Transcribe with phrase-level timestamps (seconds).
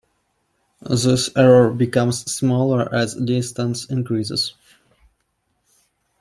[0.81, 4.55] This error becomes smaller as distance increases.